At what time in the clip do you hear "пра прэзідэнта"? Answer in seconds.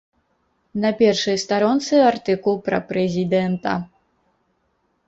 2.71-3.79